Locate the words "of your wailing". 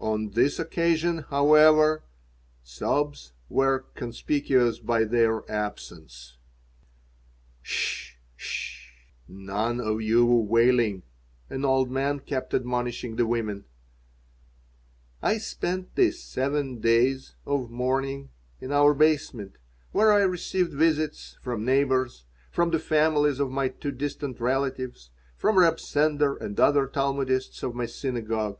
9.80-11.04